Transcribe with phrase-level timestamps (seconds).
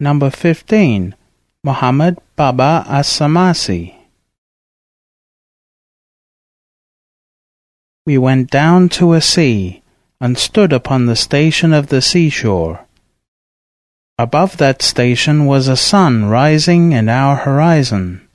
[0.00, 1.16] Number 15.
[1.64, 3.96] Muhammad Baba As-Samasi.
[8.06, 9.82] We went down to a sea
[10.20, 12.86] and stood upon the station of the seashore.
[14.16, 18.28] Above that station was a sun rising in our horizon.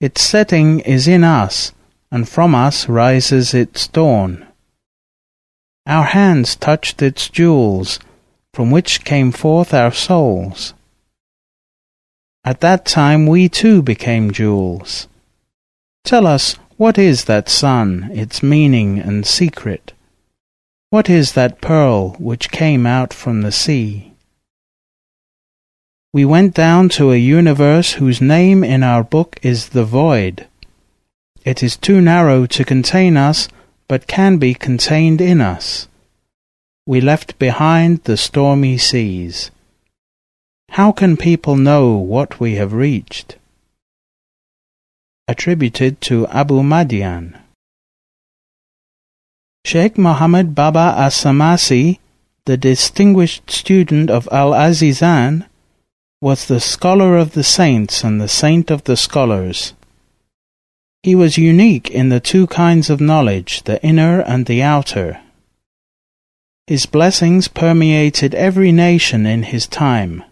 [0.00, 1.72] Its setting is in us,
[2.12, 4.46] and from us rises its dawn.
[5.84, 7.98] Our hands touched its jewels,
[8.52, 10.74] from which came forth our souls.
[12.44, 15.08] At that time we too became jewels.
[16.04, 19.92] Tell us, what is that sun, its meaning and secret?
[20.88, 24.14] What is that pearl which came out from the sea?
[26.12, 30.48] We went down to a universe whose name in our book is the void.
[31.44, 33.48] It is too narrow to contain us,
[33.86, 35.86] but can be contained in us.
[36.90, 39.52] We left behind the stormy seas.
[40.70, 43.36] How can people know what we have reached?
[45.28, 47.38] Attributed to Abu Madian.
[49.64, 52.00] Sheikh Muhammad Baba As-Samasi,
[52.44, 55.46] the distinguished student of Al-Azizan,
[56.20, 59.74] was the scholar of the saints and the saint of the scholars.
[61.04, 65.20] He was unique in the two kinds of knowledge, the inner and the outer.
[66.66, 70.24] His blessings permeated every nation in his time.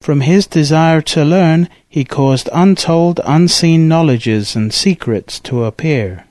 [0.00, 6.24] From his desire to learn, he caused untold, unseen knowledges and secrets to appear.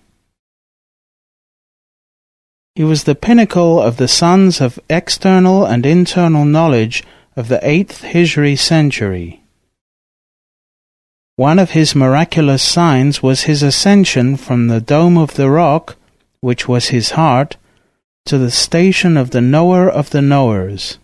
[2.76, 7.04] He was the pinnacle of the sons of external and internal knowledge
[7.36, 9.42] of the 8th Hijri century.
[11.38, 15.98] One of his miraculous signs was his ascension from the dome of the rock,
[16.40, 17.58] which was his heart,
[18.28, 20.98] to the station of the knower of the knowers.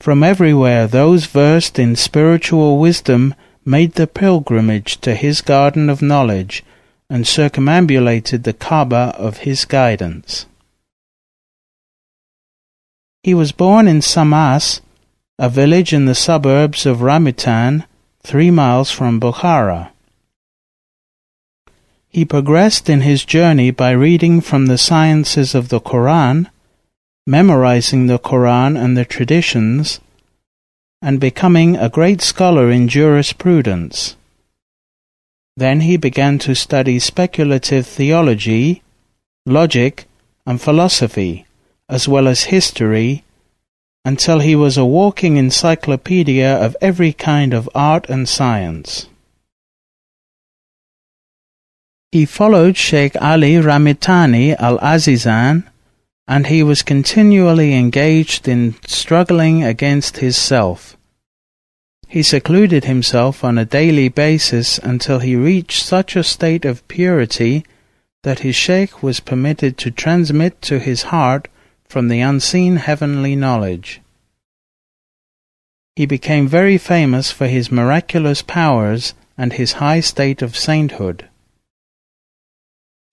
[0.00, 6.64] From everywhere those versed in spiritual wisdom made the pilgrimage to his garden of knowledge
[7.08, 10.46] and circumambulated the Kaaba of his guidance.
[13.22, 14.80] He was born in Samas,
[15.38, 17.86] a village in the suburbs of Ramitan,
[18.22, 19.93] three miles from Bukhara.
[22.14, 26.48] He progressed in his journey by reading from the sciences of the Quran,
[27.26, 29.98] memorizing the Quran and the traditions,
[31.02, 34.14] and becoming a great scholar in jurisprudence.
[35.56, 38.84] Then he began to study speculative theology,
[39.44, 40.06] logic,
[40.46, 41.46] and philosophy,
[41.88, 43.24] as well as history,
[44.04, 49.08] until he was a walking encyclopedia of every kind of art and science.
[52.14, 55.64] He followed Sheikh Ali Ramitani al-Azizan
[56.28, 60.96] and he was continually engaged in struggling against his self.
[62.06, 67.64] He secluded himself on a daily basis until he reached such a state of purity
[68.22, 71.48] that his sheikh was permitted to transmit to his heart
[71.88, 74.00] from the unseen heavenly knowledge.
[75.96, 81.28] He became very famous for his miraculous powers and his high state of sainthood.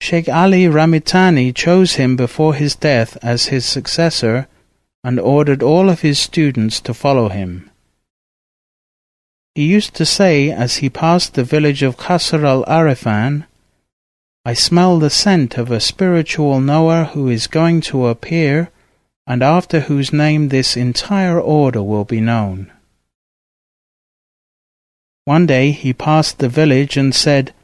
[0.02, 4.48] Sheikh Ali Ramitani chose him before his death as his successor
[5.04, 7.70] and ordered all of his students to follow him.
[9.54, 13.46] He used to say as he passed the village of Qasr al-Arifan,
[14.44, 18.72] I smell the scent of a spiritual knower who is going to appear
[19.24, 22.72] and after whose name this entire order will be known.
[25.26, 27.54] One day he passed the village and said,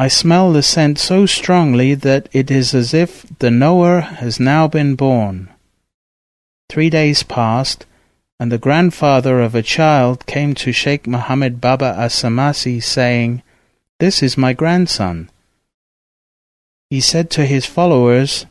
[0.00, 4.68] I smell the scent so strongly that it is as if the knower has now
[4.68, 5.48] been born.
[6.70, 7.84] Three days passed,
[8.38, 13.42] and the grandfather of a child came to Sheikh Muhammad Baba As-Samasi saying,
[13.98, 15.30] This is my grandson.
[16.90, 18.46] He said to his followers,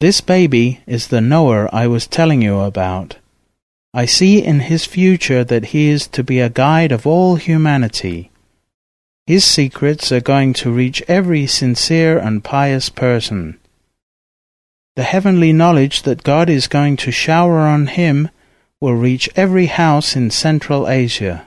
[0.00, 3.16] This baby is the knower I was telling you about.
[3.94, 8.28] I see in his future that he is to be a guide of all humanity.
[9.26, 13.58] His secrets are going to reach every sincere and pious person.
[14.96, 18.30] The heavenly knowledge that God is going to shower on him
[18.80, 21.46] will reach every house in Central Asia.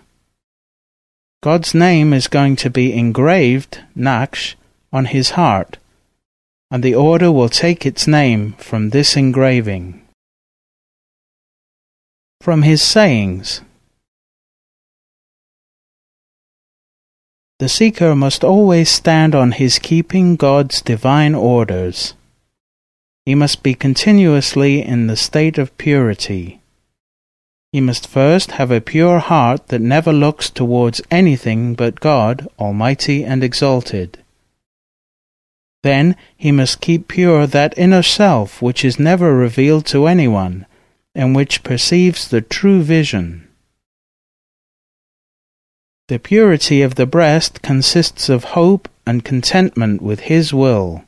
[1.44, 4.56] God's name is going to be engraved, Naksh,
[4.92, 5.78] on his heart,
[6.72, 10.02] and the order will take its name from this engraving.
[12.42, 13.62] From his sayings,
[17.60, 22.14] The seeker must always stand on his keeping God's divine orders.
[23.26, 26.60] he must be continuously in the state of purity.
[27.72, 33.24] He must first have a pure heart that never looks towards anything but God, Almighty
[33.24, 34.20] and exalted.
[35.82, 40.66] Then he must keep pure that inner self which is never revealed to anyone,
[41.16, 43.48] and which perceives the true vision.
[46.08, 51.04] The purity of the breast consists of hope and contentment with His will.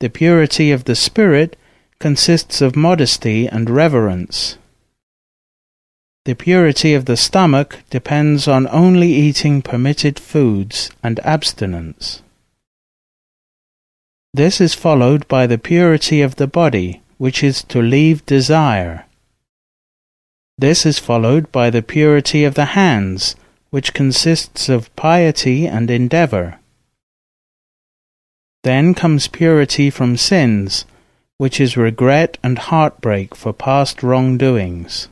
[0.00, 1.56] The purity of the spirit
[1.98, 4.56] consists of modesty and reverence.
[6.24, 12.22] The purity of the stomach depends on only eating permitted foods and abstinence.
[14.32, 19.04] This is followed by the purity of the body, which is to leave desire.
[20.56, 23.36] This is followed by the purity of the hands,
[23.70, 26.58] which consists of piety and endeavour.
[28.62, 30.84] Then comes purity from sins,
[31.38, 35.08] which is regret and heartbreak for past wrongdoings.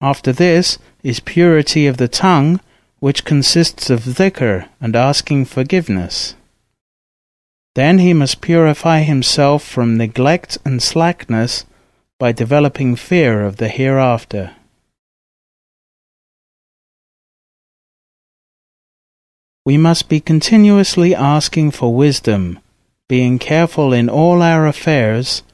[0.00, 2.60] After this is purity of the tongue,
[2.98, 6.34] which consists of dhikr and asking forgiveness.
[7.74, 11.64] Then he must purify himself from neglect and slackness
[12.18, 14.56] by developing fear of the hereafter.
[19.70, 22.58] We must be continuously asking for wisdom,
[23.08, 25.44] being careful in all our affairs,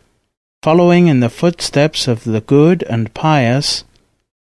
[0.62, 3.84] following in the footsteps of the good and pious,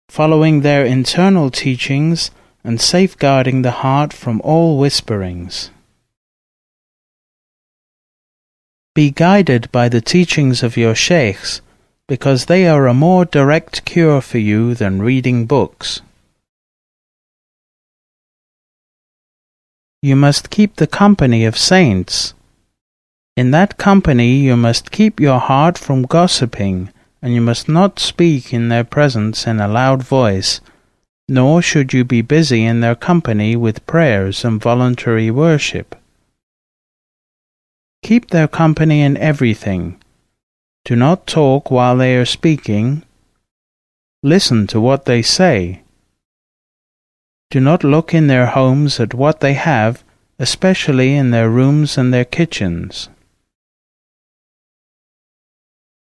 [0.09, 2.31] following their internal teachings,
[2.63, 5.71] and safeguarding the heart from all whisperings.
[8.95, 11.61] Be guided by the teachings of your sheikhs,
[12.07, 16.03] because they are a more direct cure for you than reading books.
[20.07, 22.33] You must keep the company of saints.
[23.37, 28.55] In that company you must keep your heart from gossiping, and you must not speak
[28.55, 30.61] in their presence in a loud voice,
[31.29, 35.97] nor should you be busy in their company with prayers and voluntary worship.
[38.05, 40.01] Keep their company in everything.
[40.85, 43.03] Do not talk while they are speaking.
[44.23, 45.83] Listen to what they say.
[47.57, 50.05] Do not look in their homes at what they have,
[50.39, 53.09] especially in their rooms and their kitchens.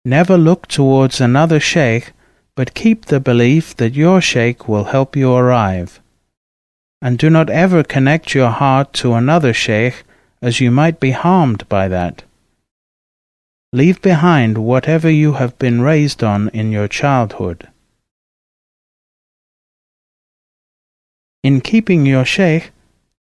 [0.05, 2.13] Never look towards another sheikh,
[2.55, 5.99] but keep the belief that your sheikh will help you arrive.
[7.01, 10.05] And do not ever connect your heart to another sheikh
[10.43, 12.23] as you might be harmed by that.
[13.73, 17.70] Leave behind whatever you have been raised on in your childhood.
[21.43, 22.71] In keeping your sheikh,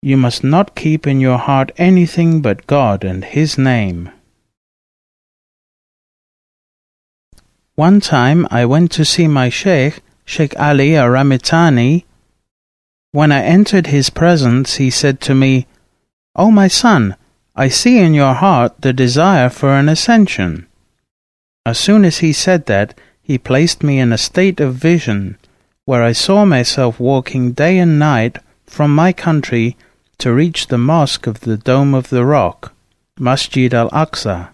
[0.03, 4.11] you must not keep in your heart anything but God and His name.
[7.77, 12.05] One time I went to see my sheikh, Sheikh Ali Aramitani.
[13.13, 15.69] When I entered his presence, he said to me,
[16.35, 17.15] O my son,
[17.55, 20.67] I see in your heart the desire for an ascension.
[21.65, 25.39] As soon as he said that, he placed me in a state of vision,
[25.89, 28.37] where I saw myself walking day and night
[28.67, 29.75] from my country
[30.19, 32.75] to reach the mosque of the Dome of the Rock,
[33.19, 34.51] Masjid al-Aqsa.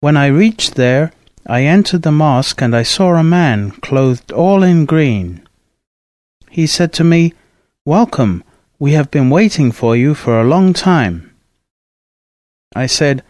[0.00, 1.12] When I reached there,
[1.46, 5.48] I entered the mosque and I saw a man clothed all in green.
[6.50, 7.32] He said to me,
[7.86, 8.44] Welcome,
[8.78, 11.34] we have been waiting for you for a long time.
[12.76, 13.22] I said,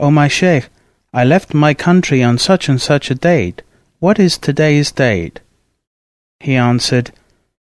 [0.00, 0.68] O my sheikh,
[1.14, 3.62] I left my country on such and such a date.
[4.00, 5.38] What is today's date?
[6.40, 7.12] He answered,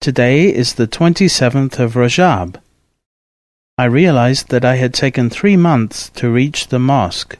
[0.02, 2.62] Today is the 27th of Rajab.
[3.78, 7.38] I realized that I had taken three months to reach the mosque,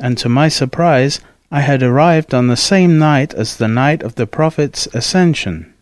[0.00, 1.20] and to my surprise,
[1.50, 5.72] I had arrived on the same night as the night of the Prophet's ascension.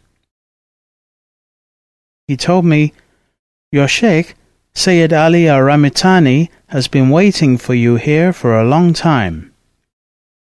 [2.27, 2.93] He told me,
[3.73, 4.35] Your Sheikh,
[4.75, 9.53] Sayyid Ali Aramitani, has been waiting for you here for a long time.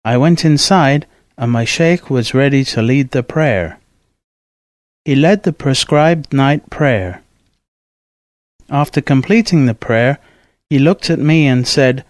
[0.03, 1.07] I went inside,
[1.37, 3.79] and my Sheikh was ready to lead the prayer.
[5.05, 7.21] He led the prescribed night prayer.
[8.69, 10.17] After completing the prayer,
[10.69, 12.05] he looked at me and said,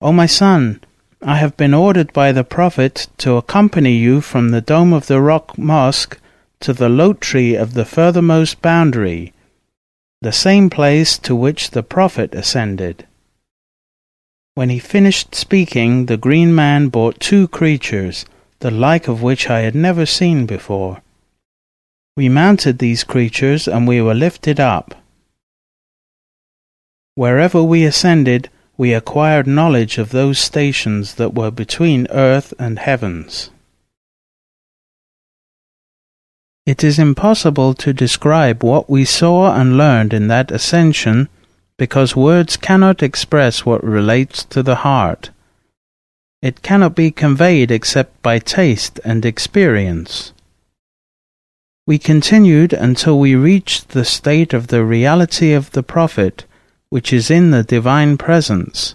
[0.00, 0.80] O my son,
[1.22, 5.20] I have been ordered by the Prophet to accompany you from the Dome of the
[5.20, 6.18] Rock Mosque
[6.60, 9.32] to the lote tree of the furthermost boundary,
[10.20, 13.06] the same place to which the prophet ascended.
[14.54, 18.24] When he finished speaking, the green man brought two creatures,
[18.58, 21.00] the like of which I had never seen before.
[22.18, 24.92] We mounted these creatures, and we were lifted up.
[27.14, 33.50] Wherever we ascended, we acquired knowledge of those stations that were between earth and heavens.
[36.66, 41.28] It is impossible to describe what we saw and learned in that ascension
[41.76, 45.30] because words cannot express what relates to the heart.
[46.42, 50.32] It cannot be conveyed except by taste and experience.
[51.88, 56.44] We continued until we reached the state of the reality of the Prophet,
[56.90, 58.94] which is in the divine presence.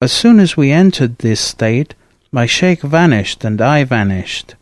[0.00, 1.94] As soon as we entered this state,
[2.32, 4.56] my sheikh vanished and I vanished.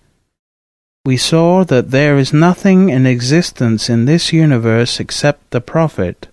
[1.06, 6.28] We saw that there is nothing in existence in this universe except the Prophet.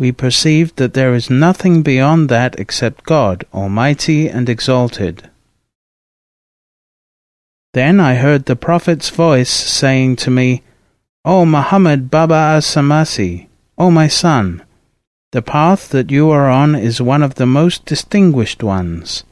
[0.00, 5.30] We perceived that there is nothing beyond that except God, Almighty and Exalted.
[7.74, 10.62] Then I heard the Prophet's voice saying to me,
[11.24, 13.46] O Muhammad Baba as-Samasi,
[13.78, 14.62] O my son,
[15.30, 19.24] the path that you are on is one of the most distinguished ones.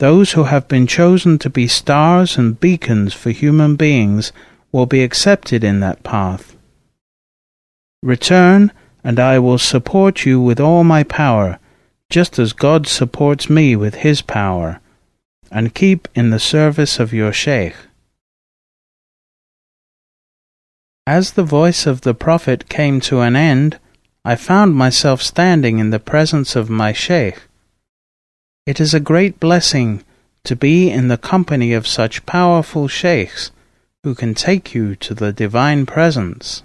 [0.00, 4.32] Those who have been chosen to be stars and beacons for human beings
[4.72, 6.56] will be accepted in that path.
[8.02, 8.72] Return,
[9.04, 11.60] and I will support you with all my power,
[12.10, 14.80] just as God supports me with his power
[15.52, 17.76] and keep in the service of your Sheikh.
[21.06, 23.78] As the voice of the Prophet came to an end,
[24.24, 27.42] I found myself standing in the presence of my Sheikh.
[28.66, 30.04] It is a great blessing
[30.44, 33.50] to be in the company of such powerful Sheikhs
[34.04, 36.62] who can take you to the divine presence.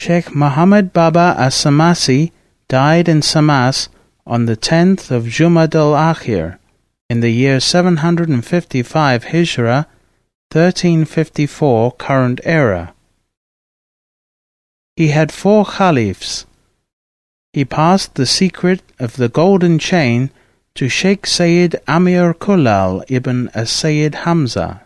[0.00, 2.32] Sheikh Muhammad Baba as-Samasi
[2.68, 3.88] died in Samas
[4.26, 6.58] on the 10th of Jumad al-Akhir
[7.10, 9.86] in the year 755 Hijra,
[10.50, 12.94] 1354 current era.
[14.96, 16.46] He had four caliphs.
[17.52, 20.30] He passed the secret of the golden chain
[20.76, 24.83] to Sheikh Sayyid Amir Kulal ibn as-Sayyid Hamza.